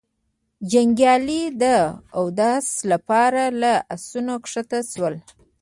[0.71, 1.63] جنګيالي د
[2.19, 5.15] اوداسه له پاره له آسونو کښته شول.